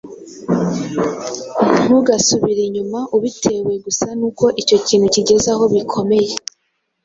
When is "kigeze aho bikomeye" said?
5.15-6.31